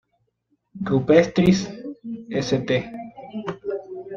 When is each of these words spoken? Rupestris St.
Rupestris 0.89 1.59
St. 2.47 2.69